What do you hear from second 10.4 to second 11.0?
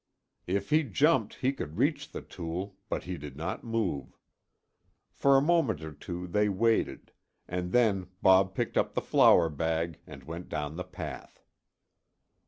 down the